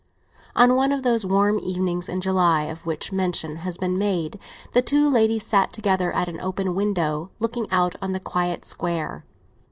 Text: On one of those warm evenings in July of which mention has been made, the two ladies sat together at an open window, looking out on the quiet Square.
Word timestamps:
On 0.55 0.75
one 0.75 0.91
of 0.91 1.03
those 1.03 1.27
warm 1.27 1.59
evenings 1.59 2.09
in 2.09 2.21
July 2.21 2.63
of 2.63 2.87
which 2.87 3.11
mention 3.11 3.57
has 3.57 3.77
been 3.77 3.99
made, 3.99 4.39
the 4.73 4.81
two 4.81 5.07
ladies 5.07 5.45
sat 5.45 5.71
together 5.71 6.11
at 6.11 6.27
an 6.27 6.41
open 6.41 6.73
window, 6.73 7.29
looking 7.37 7.69
out 7.69 7.95
on 8.01 8.11
the 8.11 8.19
quiet 8.19 8.65
Square. 8.65 9.25